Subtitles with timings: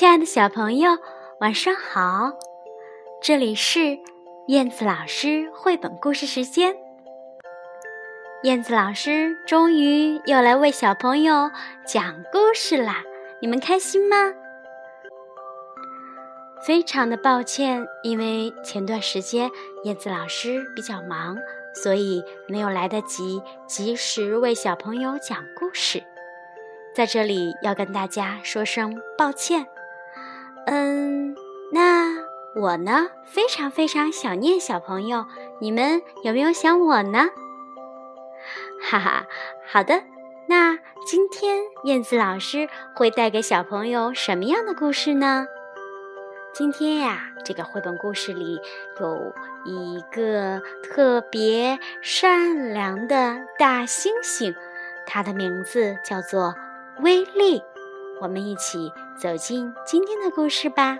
[0.00, 0.92] 亲爱的小朋友，
[1.40, 2.32] 晚上好！
[3.20, 3.98] 这里是
[4.46, 6.74] 燕子老师绘本故事时间。
[8.44, 11.50] 燕子老师终于又来为小朋友
[11.86, 13.04] 讲故事啦，
[13.42, 14.32] 你们开心吗？
[16.66, 19.50] 非常的抱歉，因为前段时间
[19.84, 21.36] 燕子老师比较忙，
[21.74, 26.02] 所以没有来得及及时为小朋友讲故事。
[26.94, 29.66] 在这里要跟大家说声抱歉。
[30.72, 31.34] 嗯，
[31.72, 32.14] 那
[32.54, 33.08] 我呢？
[33.24, 35.26] 非常非常想念小朋友，
[35.58, 37.28] 你们有没有想我呢？
[38.80, 39.26] 哈哈，
[39.66, 40.04] 好的。
[40.46, 45.48] 那今天燕子老师会带给小朋友什么样的故事呢？
[46.54, 48.60] 今天呀，这个绘本故事里
[49.00, 49.34] 有
[49.64, 54.54] 一个特别善良的大猩猩，
[55.04, 56.54] 它的名字叫做。
[57.02, 57.62] 威力，
[58.20, 60.98] 我们一起走进今天的故事吧。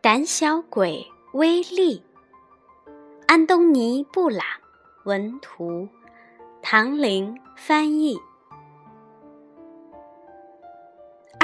[0.00, 2.04] 胆小鬼威力，
[3.26, 4.44] 安东尼·布朗
[5.04, 5.88] 文图，
[6.60, 8.20] 唐玲翻译。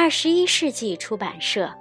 [0.00, 1.74] 二十一世纪出版社。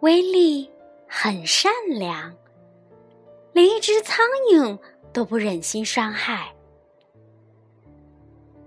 [0.00, 0.70] 威力
[1.08, 2.36] 很善良，
[3.54, 4.18] 连一只苍
[4.52, 4.78] 蝇
[5.10, 6.52] 都不忍心伤害。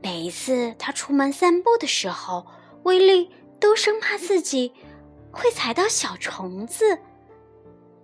[0.01, 2.47] 每一次他出门散步的时候，
[2.81, 4.73] 威力都生怕自己。
[5.33, 6.99] 会踩到小虫子，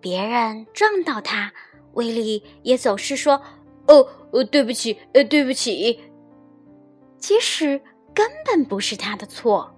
[0.01, 1.53] 别人撞到他，
[1.93, 3.41] 威力也总是说
[3.87, 6.03] ：“哦，呃，对不起，呃，对不起。”
[7.19, 7.81] 即使
[8.13, 9.75] 根本不是他的错。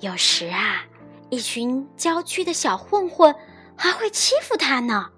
[0.00, 0.84] 有时啊，
[1.30, 3.34] 一群郊区的小混混
[3.76, 5.10] 还会欺负他呢。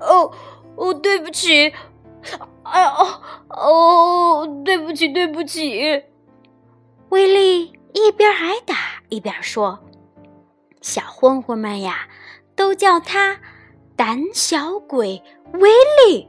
[0.00, 0.30] 哦，
[0.76, 1.72] 哦，对不起，
[2.64, 2.92] 哎呀，
[3.48, 6.04] 哦，对不起，对不起。
[7.14, 8.74] 威力一边挨打
[9.08, 9.78] 一边说
[10.82, 12.08] ：“小混混们呀，
[12.56, 13.38] 都叫他
[13.94, 15.70] 胆小鬼威
[16.08, 16.28] 力。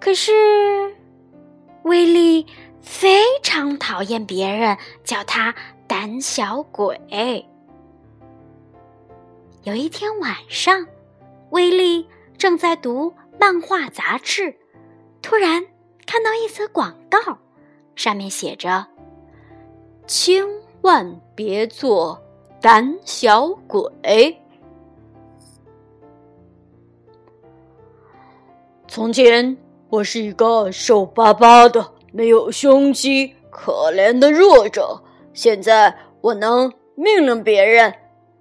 [0.00, 0.96] 可是，
[1.82, 2.46] 威力
[2.80, 5.54] 非常讨厌别人叫他
[5.86, 6.98] 胆小鬼。
[9.64, 10.86] 有一天晚上，
[11.50, 12.08] 威力
[12.38, 14.56] 正在读漫画杂志，
[15.20, 15.66] 突然
[16.06, 17.36] 看到一则广告。”
[17.98, 18.86] 上面写着
[20.06, 20.44] ：“千
[20.82, 22.22] 万别做
[22.60, 24.40] 胆小鬼。”
[28.86, 29.56] 从前
[29.90, 35.02] 我是一个瘦巴巴的、没有胸肌、可怜的弱者。
[35.34, 37.92] 现在我能命令别人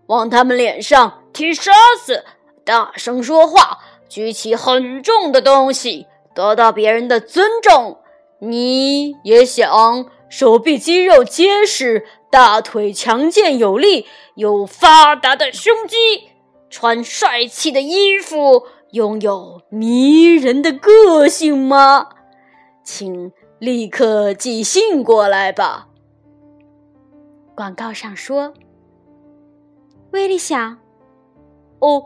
[0.06, 1.72] 往他们脸上踢沙
[2.06, 2.23] 子，
[2.63, 7.97] 大声说话，举起很重的东西，得到别人的尊重。
[8.39, 14.05] 你也想手臂肌肉结实，大腿强健有力，
[14.35, 16.29] 有发达的胸肌，
[16.69, 22.09] 穿帅气的衣服，拥有迷人的个性吗？
[22.83, 25.87] 请立刻寄信过来吧。
[27.55, 28.53] 广告上说
[30.13, 30.77] ：“威力想，
[31.79, 32.05] 哦，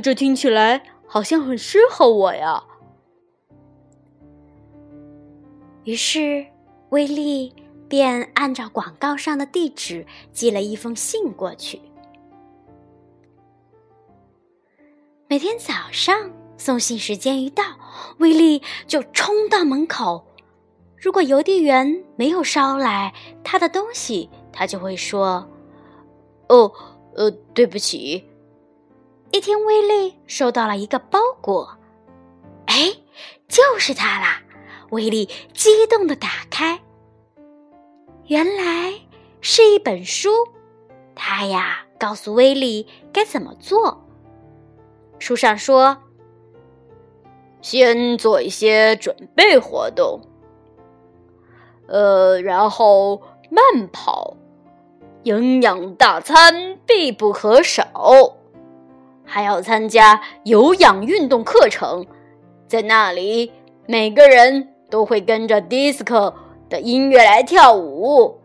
[0.00, 2.62] 这听起来好像很适合我呀。”
[5.88, 6.44] 于是，
[6.90, 7.50] 威利
[7.88, 10.04] 便按照广告上的地址
[10.34, 11.80] 寄了一封信过去。
[15.28, 17.64] 每天早上送信时间一到，
[18.18, 20.26] 威利就冲到门口。
[20.98, 25.48] 如果邮递员没有捎来他的东西，他就会说
[26.50, 26.70] ：“哦，
[27.14, 28.28] 呃，对不起。”
[29.32, 31.78] 一天，威利收到了一个包裹，
[32.66, 32.92] 哎，
[33.48, 34.42] 就是他啦！
[34.90, 36.80] 威力激动的打开，
[38.26, 38.94] 原来
[39.40, 40.30] 是一本书。
[41.14, 44.04] 他呀，告诉威力该怎么做。
[45.18, 45.98] 书上说
[47.60, 50.20] ：“先做一些准备活动，
[51.88, 53.20] 呃，然后
[53.50, 54.36] 慢跑，
[55.24, 58.36] 营养大餐必不可少，
[59.24, 62.06] 还要参加有氧运动课程，
[62.68, 63.52] 在那里
[63.86, 66.34] 每个人。”都会跟着 disco
[66.68, 68.40] 的音乐来跳舞。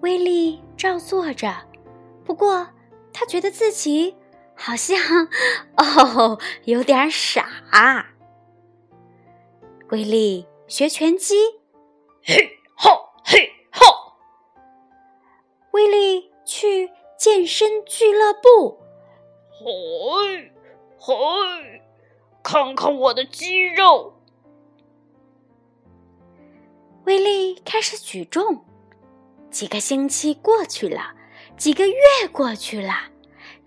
[0.00, 1.52] 威利照做着，
[2.24, 2.68] 不过
[3.12, 4.16] 他觉得自己
[4.54, 4.96] 好像
[5.76, 7.46] 哦有点傻。
[9.90, 11.34] 威利学拳击，
[12.24, 12.90] 嘿吼
[13.24, 13.86] 嘿吼。
[15.72, 18.78] 威利去健身俱乐部，
[19.50, 20.52] 嘿
[20.98, 21.82] 嘿，
[22.50, 24.14] 看看我的肌肉。
[27.04, 28.64] 威力开始举重。
[29.50, 31.12] 几个星期过去了，
[31.58, 31.94] 几个月
[32.32, 32.94] 过去了，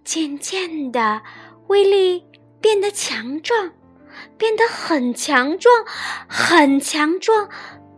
[0.03, 1.21] 渐渐的，
[1.67, 2.25] 威力
[2.59, 3.71] 变得强壮，
[4.35, 5.85] 变得很强壮，
[6.27, 7.49] 很强壮，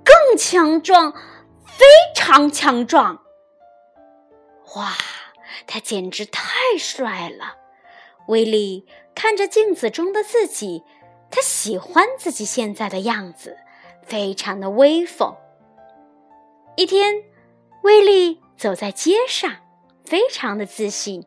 [0.03, 1.13] 更强壮，
[1.65, 3.23] 非常强壮。
[4.75, 4.91] 哇，
[5.65, 7.62] 他简直太帅了！
[8.27, 8.85] 威力
[9.15, 10.83] 看着镜子中的自己，
[11.29, 13.57] 他喜欢自己现在的样子，
[14.01, 15.35] 非常的威风。
[16.75, 17.23] 一天。
[17.83, 19.57] 威利走在街上，
[20.05, 21.25] 非常的自信。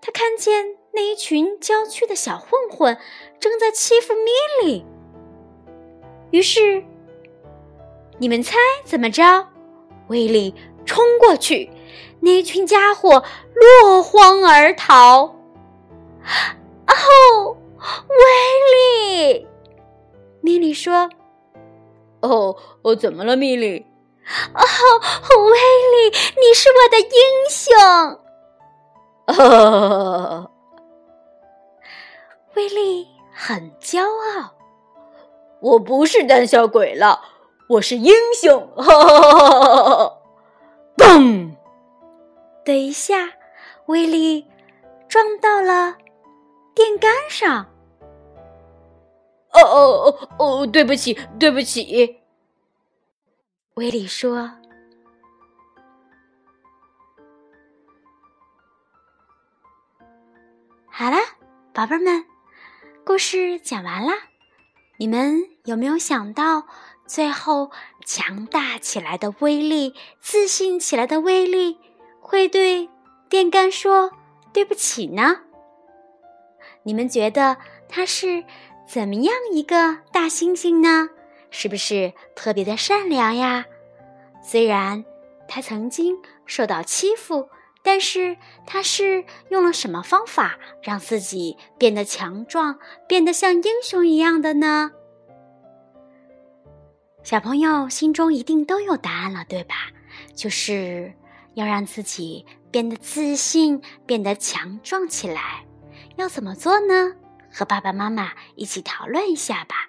[0.00, 2.96] 他看见那一群郊区的小混混
[3.40, 4.30] 正在欺负米
[4.62, 4.84] 莉，
[6.30, 6.84] 于是，
[8.18, 9.48] 你们猜怎么着？
[10.06, 10.54] 威利
[10.86, 11.68] 冲过去，
[12.20, 13.24] 那群家伙
[13.82, 15.34] 落荒而逃。
[16.86, 17.56] 哦，
[18.08, 18.16] 威
[18.74, 19.46] 利！
[20.40, 21.10] 米莉说
[22.22, 23.86] ：“哦，哦，怎么了，米莉？”
[24.54, 24.60] 哦，
[25.44, 27.18] 威利，你是我的英
[27.50, 27.68] 雄！
[29.26, 30.50] 哦，
[32.54, 34.54] 威利很骄傲。
[35.60, 37.20] 我不是胆小鬼了，
[37.68, 38.68] 我是英雄！
[38.76, 40.18] 哈哈哈哈哈！
[40.96, 41.56] 嘣
[42.64, 43.32] 的一下，
[43.86, 44.46] 威利
[45.08, 45.96] 撞到了
[46.80, 47.66] 电杆上。
[49.52, 52.16] 哦哦哦哦，对不起，对不起。
[53.74, 54.50] 威利说
[60.88, 61.18] ：“好了，
[61.74, 62.24] 宝贝们，
[63.04, 64.12] 故事讲完了。
[64.96, 66.66] 你们有没有想到，
[67.06, 67.70] 最后
[68.06, 71.78] 强大起来的威力、自信起来的威力，
[72.20, 72.88] 会对
[73.28, 74.10] 电杆说
[74.54, 75.42] 对不起呢？
[76.82, 77.56] 你们觉得
[77.88, 78.44] 他是
[78.86, 81.10] 怎么样一个大猩猩呢？”
[81.52, 83.66] 是不是特别的善良呀？
[84.42, 85.04] 虽然
[85.48, 86.16] 他曾经
[86.46, 87.48] 受到欺负，
[87.82, 88.36] 但是
[88.66, 92.78] 他是用了什么方法让自己变得强壮，
[93.08, 94.92] 变得像英雄一样的呢？
[97.24, 99.74] 小朋友心中一定都有答案了，对吧？
[100.36, 101.12] 就是
[101.54, 105.64] 要让自己变得自信，变得强壮起来。
[106.20, 107.14] 要怎么做呢？
[107.50, 109.88] 和爸爸妈妈一起讨论一下吧。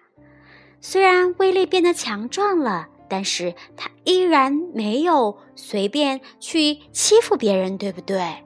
[0.79, 8.43] 虽然威力变得强壮了，但是他依然没有随便去欺负别人，对不对？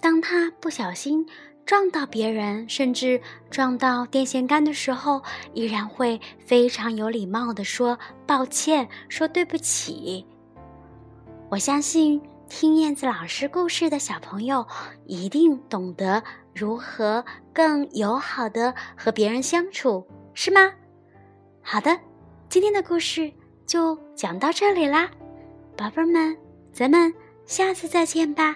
[0.00, 1.24] 当他不小心
[1.64, 5.22] 撞到别人，甚至撞到电线杆的时候，
[5.52, 10.26] 依然会非常有礼貌的说抱歉，说对不起。
[11.50, 12.20] 我相信
[12.56, 14.64] 听燕子老师故事的小朋友
[15.06, 16.22] 一定懂得
[16.54, 20.06] 如何更友好的和别人相处。
[20.34, 20.72] 是吗？
[21.60, 21.98] 好的，
[22.48, 23.32] 今天的故事
[23.66, 25.10] 就讲到这里啦，
[25.76, 26.38] 宝贝们，
[26.72, 27.12] 咱们
[27.44, 28.54] 下次再见吧，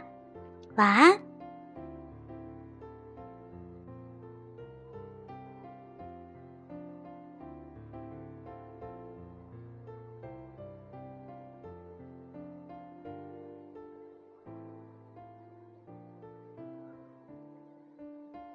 [0.77, 1.28] 晚安。